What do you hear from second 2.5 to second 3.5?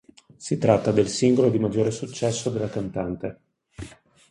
cantante.